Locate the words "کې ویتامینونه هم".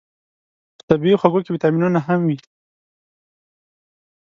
1.43-2.19